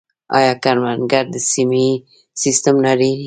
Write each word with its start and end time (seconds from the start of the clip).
آیا 0.37 0.53
کروندګر 0.63 1.25
د 1.33 1.35
سهمیې 1.49 1.91
سیستم 2.41 2.75
نلري؟ 2.85 3.11